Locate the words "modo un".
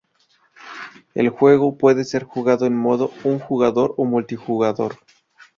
2.75-3.37